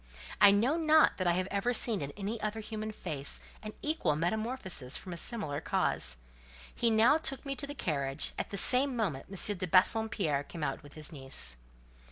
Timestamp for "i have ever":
1.27-1.73